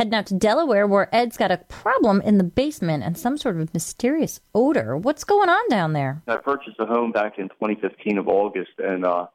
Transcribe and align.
Heading 0.00 0.14
out 0.14 0.24
to 0.28 0.34
Delaware, 0.34 0.86
where 0.86 1.14
Ed's 1.14 1.36
got 1.36 1.50
a 1.50 1.58
problem 1.58 2.22
in 2.22 2.38
the 2.38 2.44
basement 2.44 3.04
and 3.04 3.18
some 3.18 3.36
sort 3.36 3.60
of 3.60 3.74
mysterious 3.74 4.40
odor. 4.54 4.96
What's 4.96 5.24
going 5.24 5.50
on 5.50 5.68
down 5.68 5.92
there? 5.92 6.22
I 6.26 6.36
purchased 6.36 6.76
a 6.78 6.86
home 6.86 7.12
back 7.12 7.38
in 7.38 7.50
2015 7.50 8.16
of 8.16 8.26
August, 8.26 8.70
and 8.78 9.04
uh, 9.04 9.26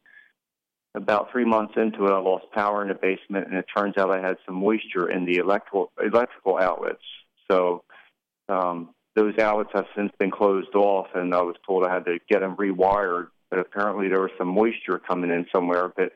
about 0.95 1.31
three 1.31 1.45
months 1.45 1.75
into 1.77 2.07
it, 2.07 2.11
I 2.11 2.17
lost 2.17 2.45
power 2.51 2.81
in 2.81 2.87
the 2.87 2.95
basement, 2.95 3.45
and 3.45 3.55
it 3.55 3.67
turns 3.77 3.95
out 3.99 4.09
I 4.09 4.19
had 4.19 4.37
some 4.43 4.55
moisture 4.55 5.07
in 5.07 5.25
the 5.25 5.37
electrical 5.37 5.91
electrical 6.03 6.57
outlets. 6.57 7.03
So 7.51 7.83
um, 8.49 8.89
those 9.15 9.37
outlets 9.37 9.69
have 9.75 9.85
since 9.95 10.11
been 10.17 10.31
closed 10.31 10.73
off, 10.73 11.09
and 11.13 11.35
I 11.35 11.43
was 11.43 11.57
told 11.67 11.85
I 11.85 11.93
had 11.93 12.05
to 12.05 12.17
get 12.27 12.39
them 12.39 12.55
rewired. 12.55 13.27
But 13.51 13.59
apparently, 13.59 14.07
there 14.07 14.21
was 14.21 14.31
some 14.39 14.47
moisture 14.47 14.97
coming 14.97 15.29
in 15.29 15.45
somewhere. 15.53 15.93
But 15.95 16.13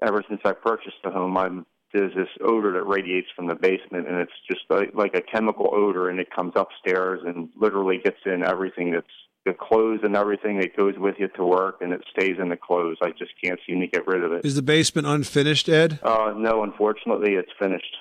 ever 0.00 0.22
since 0.28 0.42
I 0.44 0.52
purchased 0.52 1.02
the 1.02 1.10
home, 1.10 1.36
I'm 1.36 1.66
there's 1.96 2.14
this 2.14 2.28
odor 2.44 2.72
that 2.72 2.84
radiates 2.84 3.28
from 3.34 3.46
the 3.46 3.54
basement, 3.54 4.06
and 4.06 4.18
it's 4.18 4.32
just 4.46 4.62
like, 4.68 4.90
like 4.94 5.14
a 5.14 5.22
chemical 5.22 5.70
odor, 5.72 6.10
and 6.10 6.20
it 6.20 6.28
comes 6.30 6.52
upstairs 6.54 7.20
and 7.24 7.48
literally 7.56 7.98
gets 8.04 8.18
in 8.26 8.44
everything 8.44 8.92
that's 8.92 9.06
the 9.46 9.54
clothes 9.54 10.00
and 10.02 10.16
everything 10.16 10.58
that 10.60 10.76
goes 10.76 10.94
with 10.98 11.14
you 11.18 11.28
to 11.28 11.44
work, 11.44 11.78
and 11.80 11.92
it 11.92 12.02
stays 12.10 12.36
in 12.38 12.48
the 12.50 12.56
clothes. 12.56 12.98
I 13.02 13.10
just 13.10 13.30
can't 13.42 13.58
seem 13.66 13.80
to 13.80 13.86
get 13.86 14.06
rid 14.06 14.22
of 14.24 14.32
it. 14.32 14.44
Is 14.44 14.56
the 14.56 14.62
basement 14.62 15.06
unfinished, 15.06 15.68
Ed? 15.68 16.00
Uh, 16.02 16.34
no, 16.36 16.62
unfortunately, 16.64 17.34
it's 17.34 17.52
finished. 17.58 17.96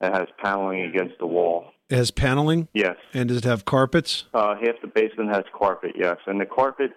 It 0.00 0.14
has 0.14 0.28
paneling 0.42 0.82
against 0.82 1.18
the 1.18 1.26
wall. 1.26 1.66
It 1.90 1.96
has 1.96 2.10
paneling? 2.10 2.68
Yes. 2.72 2.96
And 3.12 3.28
does 3.28 3.38
it 3.38 3.44
have 3.44 3.64
carpets? 3.64 4.24
Uh, 4.32 4.54
half 4.54 4.76
the 4.80 4.88
basement 4.88 5.34
has 5.34 5.44
carpet, 5.56 5.92
yes. 5.96 6.16
And 6.26 6.40
the 6.40 6.46
carpet 6.46 6.92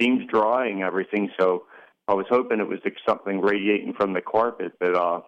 seems 0.00 0.26
dry 0.30 0.66
and 0.66 0.82
everything, 0.82 1.30
so 1.38 1.64
I 2.08 2.14
was 2.14 2.26
hoping 2.28 2.60
it 2.60 2.68
was 2.68 2.80
something 3.08 3.40
radiating 3.40 3.94
from 3.94 4.12
the 4.12 4.20
carpet, 4.20 4.72
but 4.78 4.94
uh, 4.94 5.20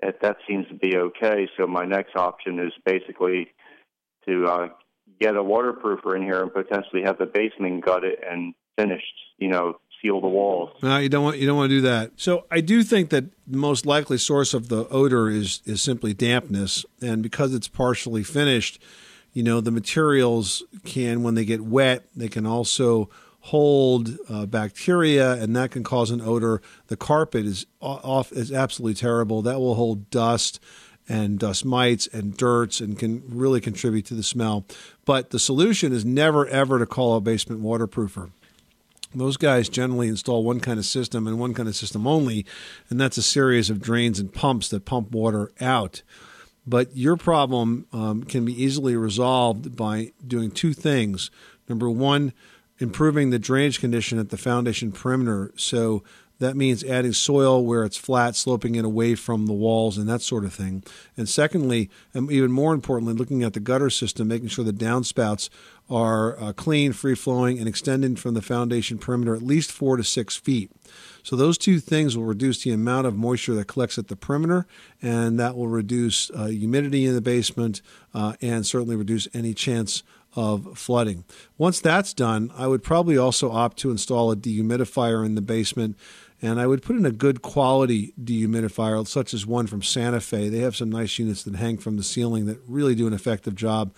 it, 0.00 0.20
that 0.22 0.36
seems 0.48 0.66
to 0.68 0.74
be 0.74 0.96
okay. 0.96 1.48
So 1.56 1.66
my 1.66 1.84
next 1.84 2.16
option 2.16 2.58
is 2.58 2.72
basically 2.84 3.48
to 4.28 4.46
uh, 4.46 4.68
get 5.20 5.36
a 5.36 5.42
waterproofer 5.42 6.16
in 6.16 6.22
here 6.22 6.42
and 6.42 6.52
potentially 6.52 7.02
have 7.04 7.18
the 7.18 7.26
basement 7.26 7.84
gutted 7.84 8.18
and 8.28 8.54
finished, 8.76 9.14
you 9.38 9.48
know, 9.48 9.80
seal 10.00 10.20
the 10.20 10.28
walls. 10.28 10.70
No, 10.82 10.98
you 10.98 11.08
don't 11.08 11.24
want 11.24 11.38
you 11.38 11.46
don't 11.46 11.56
want 11.56 11.70
to 11.70 11.76
do 11.76 11.80
that. 11.82 12.12
So 12.16 12.46
I 12.50 12.60
do 12.60 12.82
think 12.82 13.10
that 13.10 13.24
the 13.46 13.58
most 13.58 13.86
likely 13.86 14.18
source 14.18 14.54
of 14.54 14.68
the 14.68 14.86
odor 14.88 15.28
is 15.28 15.60
is 15.64 15.82
simply 15.82 16.14
dampness, 16.14 16.84
and 17.00 17.22
because 17.22 17.54
it's 17.54 17.68
partially 17.68 18.22
finished, 18.22 18.80
you 19.32 19.42
know, 19.42 19.60
the 19.60 19.72
materials 19.72 20.62
can 20.84 21.22
when 21.22 21.34
they 21.34 21.44
get 21.44 21.62
wet, 21.62 22.04
they 22.14 22.28
can 22.28 22.46
also 22.46 23.10
hold 23.40 24.16
uh, 24.28 24.46
bacteria, 24.46 25.34
and 25.34 25.54
that 25.56 25.70
can 25.70 25.84
cause 25.84 26.10
an 26.10 26.20
odor. 26.20 26.60
The 26.88 26.96
carpet 26.96 27.46
is 27.46 27.66
off 27.80 28.32
is 28.32 28.52
absolutely 28.52 28.94
terrible. 28.94 29.42
That 29.42 29.58
will 29.58 29.74
hold 29.74 30.10
dust 30.10 30.60
and 31.08 31.38
dust 31.38 31.64
mites 31.64 32.06
and 32.08 32.36
dirts 32.36 32.80
and 32.80 32.98
can 32.98 33.22
really 33.28 33.60
contribute 33.60 34.04
to 34.06 34.14
the 34.14 34.22
smell. 34.22 34.66
But 35.04 35.30
the 35.30 35.38
solution 35.38 35.92
is 35.92 36.04
never 36.04 36.46
ever 36.48 36.78
to 36.78 36.86
call 36.86 37.16
a 37.16 37.20
basement 37.20 37.62
waterproofer. 37.62 38.30
Those 39.14 39.38
guys 39.38 39.70
generally 39.70 40.08
install 40.08 40.44
one 40.44 40.60
kind 40.60 40.78
of 40.78 40.84
system 40.84 41.26
and 41.26 41.40
one 41.40 41.54
kind 41.54 41.68
of 41.68 41.74
system 41.74 42.06
only, 42.06 42.44
and 42.90 43.00
that's 43.00 43.16
a 43.16 43.22
series 43.22 43.70
of 43.70 43.80
drains 43.80 44.20
and 44.20 44.32
pumps 44.32 44.68
that 44.68 44.84
pump 44.84 45.12
water 45.12 45.50
out. 45.60 46.02
But 46.66 46.94
your 46.94 47.16
problem 47.16 47.86
um, 47.94 48.24
can 48.24 48.44
be 48.44 48.62
easily 48.62 48.94
resolved 48.94 49.74
by 49.74 50.12
doing 50.26 50.50
two 50.50 50.74
things. 50.74 51.30
Number 51.66 51.88
one, 51.88 52.34
improving 52.78 53.30
the 53.30 53.38
drainage 53.38 53.80
condition 53.80 54.18
at 54.18 54.30
the 54.30 54.36
foundation 54.36 54.92
perimeter. 54.92 55.52
So 55.56 56.02
that 56.38 56.56
means 56.56 56.84
adding 56.84 57.12
soil 57.12 57.64
where 57.64 57.84
it's 57.84 57.96
flat, 57.96 58.36
sloping 58.36 58.76
it 58.76 58.84
away 58.84 59.14
from 59.16 59.46
the 59.46 59.52
walls 59.52 59.98
and 59.98 60.08
that 60.08 60.22
sort 60.22 60.44
of 60.44 60.54
thing. 60.54 60.84
And 61.16 61.28
secondly, 61.28 61.90
and 62.14 62.30
even 62.30 62.52
more 62.52 62.74
importantly, 62.74 63.14
looking 63.14 63.42
at 63.42 63.54
the 63.54 63.60
gutter 63.60 63.90
system, 63.90 64.28
making 64.28 64.48
sure 64.48 64.64
the 64.64 64.72
downspouts 64.72 65.48
are 65.90 66.38
uh, 66.40 66.52
clean, 66.52 66.92
free 66.92 67.14
flowing, 67.14 67.58
and 67.58 67.66
extending 67.66 68.14
from 68.14 68.34
the 68.34 68.42
foundation 68.42 68.98
perimeter 68.98 69.34
at 69.34 69.42
least 69.42 69.72
four 69.72 69.96
to 69.96 70.04
six 70.04 70.36
feet. 70.36 70.70
So 71.24 71.34
those 71.34 71.58
two 71.58 71.80
things 71.80 72.16
will 72.16 72.24
reduce 72.24 72.62
the 72.62 72.72
amount 72.72 73.06
of 73.06 73.16
moisture 73.16 73.54
that 73.54 73.66
collects 73.66 73.98
at 73.98 74.08
the 74.08 74.16
perimeter, 74.16 74.66
and 75.02 75.40
that 75.40 75.56
will 75.56 75.68
reduce 75.68 76.30
uh, 76.30 76.46
humidity 76.46 77.04
in 77.04 77.14
the 77.14 77.20
basement 77.20 77.82
uh, 78.14 78.34
and 78.40 78.64
certainly 78.64 78.96
reduce 78.96 79.26
any 79.34 79.54
chance 79.54 80.02
of 80.34 80.78
flooding. 80.78 81.24
Once 81.56 81.80
that's 81.80 82.12
done, 82.12 82.50
I 82.56 82.66
would 82.66 82.82
probably 82.82 83.16
also 83.16 83.50
opt 83.50 83.78
to 83.78 83.90
install 83.90 84.30
a 84.30 84.36
dehumidifier 84.36 85.24
in 85.24 85.34
the 85.34 85.42
basement 85.42 85.96
and 86.40 86.60
I 86.60 86.66
would 86.66 86.82
put 86.82 86.96
in 86.96 87.04
a 87.04 87.10
good 87.10 87.42
quality 87.42 88.14
dehumidifier, 88.22 89.06
such 89.06 89.34
as 89.34 89.44
one 89.44 89.66
from 89.66 89.82
Santa 89.82 90.20
Fe. 90.20 90.48
They 90.48 90.60
have 90.60 90.76
some 90.76 90.90
nice 90.90 91.18
units 91.18 91.42
that 91.42 91.56
hang 91.56 91.78
from 91.78 91.96
the 91.96 92.04
ceiling 92.04 92.46
that 92.46 92.60
really 92.66 92.94
do 92.94 93.08
an 93.08 93.12
effective 93.12 93.56
job 93.56 93.94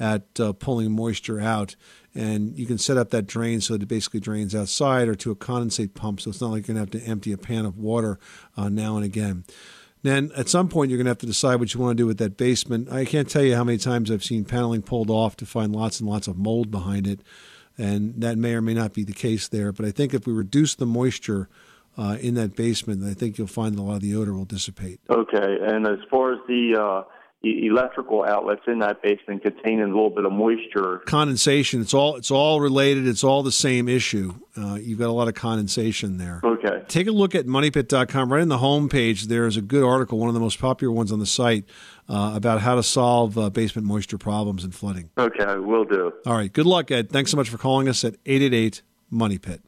at 0.00 0.40
uh, 0.40 0.52
pulling 0.54 0.90
moisture 0.90 1.40
out. 1.40 1.76
And 2.12 2.58
you 2.58 2.66
can 2.66 2.78
set 2.78 2.96
up 2.96 3.10
that 3.10 3.26
drain 3.26 3.60
so 3.60 3.74
that 3.74 3.82
it 3.82 3.86
basically 3.86 4.20
drains 4.20 4.54
outside 4.54 5.08
or 5.08 5.14
to 5.16 5.30
a 5.30 5.36
condensate 5.36 5.94
pump, 5.94 6.20
so 6.20 6.30
it's 6.30 6.40
not 6.40 6.50
like 6.50 6.66
you're 6.66 6.74
going 6.74 6.86
to 6.86 6.96
have 6.98 7.02
to 7.02 7.08
empty 7.08 7.32
a 7.32 7.38
pan 7.38 7.64
of 7.64 7.78
water 7.78 8.18
uh, 8.56 8.68
now 8.68 8.96
and 8.96 9.04
again. 9.04 9.44
Then 10.04 10.32
at 10.36 10.50
some 10.50 10.68
point, 10.68 10.90
you're 10.90 10.98
going 10.98 11.06
to 11.06 11.12
have 11.12 11.18
to 11.18 11.26
decide 11.26 11.60
what 11.60 11.72
you 11.72 11.80
want 11.80 11.96
to 11.96 12.02
do 12.02 12.06
with 12.06 12.18
that 12.18 12.36
basement. 12.36 12.92
I 12.92 13.06
can't 13.06 13.26
tell 13.26 13.42
you 13.42 13.56
how 13.56 13.64
many 13.64 13.78
times 13.78 14.10
I've 14.10 14.22
seen 14.22 14.44
paneling 14.44 14.82
pulled 14.82 15.08
off 15.08 15.34
to 15.38 15.46
find 15.46 15.74
lots 15.74 15.98
and 15.98 16.06
lots 16.06 16.28
of 16.28 16.36
mold 16.36 16.70
behind 16.70 17.06
it. 17.06 17.20
And 17.78 18.20
that 18.20 18.36
may 18.36 18.52
or 18.52 18.60
may 18.60 18.74
not 18.74 18.92
be 18.92 19.02
the 19.02 19.14
case 19.14 19.48
there. 19.48 19.72
But 19.72 19.86
I 19.86 19.90
think 19.92 20.12
if 20.12 20.26
we 20.26 20.34
reduce 20.34 20.74
the 20.74 20.84
moisture 20.84 21.48
uh, 21.96 22.18
in 22.20 22.34
that 22.34 22.54
basement, 22.54 23.02
I 23.02 23.14
think 23.14 23.38
you'll 23.38 23.46
find 23.46 23.78
a 23.78 23.82
lot 23.82 23.94
of 23.94 24.00
the 24.02 24.14
odor 24.14 24.34
will 24.34 24.44
dissipate. 24.44 25.00
Okay, 25.08 25.56
and 25.62 25.86
as 25.86 26.00
far 26.10 26.34
as 26.34 26.38
the 26.46 26.76
uh, 26.78 27.10
electrical 27.44 28.24
outlets 28.24 28.62
in 28.66 28.78
that 28.80 29.02
basement 29.02 29.42
containing 29.42 29.82
a 29.82 29.86
little 29.86 30.10
bit 30.10 30.24
of 30.24 30.32
moisture, 30.32 30.98
condensation, 31.06 31.80
it's 31.80 31.94
all 31.94 32.16
it's 32.16 32.30
all 32.30 32.60
related. 32.60 33.06
It's 33.06 33.24
all 33.24 33.42
the 33.42 33.52
same 33.52 33.88
issue. 33.88 34.34
Uh, 34.56 34.78
you've 34.80 34.98
got 34.98 35.08
a 35.08 35.12
lot 35.12 35.28
of 35.28 35.34
condensation 35.34 36.18
there. 36.18 36.40
Okay. 36.44 36.82
Take 36.88 37.06
a 37.06 37.12
look 37.12 37.34
at 37.34 37.46
moneypit.com. 37.46 38.32
Right 38.32 38.42
in 38.42 38.48
the 38.48 38.58
home 38.58 38.88
page, 38.88 39.26
there's 39.26 39.56
a 39.56 39.62
good 39.62 39.82
article, 39.82 40.18
one 40.18 40.28
of 40.28 40.34
the 40.34 40.40
most 40.40 40.60
popular 40.60 40.92
ones 40.92 41.10
on 41.10 41.18
the 41.18 41.26
site, 41.26 41.64
uh, 42.08 42.32
about 42.34 42.60
how 42.60 42.74
to 42.76 42.82
solve 42.82 43.36
uh, 43.36 43.50
basement 43.50 43.86
moisture 43.86 44.18
problems 44.18 44.64
and 44.64 44.74
flooding. 44.74 45.10
Okay, 45.18 45.58
we'll 45.58 45.84
do. 45.84 46.12
All 46.26 46.34
right. 46.34 46.52
Good 46.52 46.66
luck, 46.66 46.90
Ed. 46.90 47.10
Thanks 47.10 47.30
so 47.30 47.36
much 47.36 47.48
for 47.48 47.58
calling 47.58 47.88
us 47.88 48.04
at 48.04 48.14
888 48.26 48.82
Money 49.10 49.38
Pit. 49.38 49.62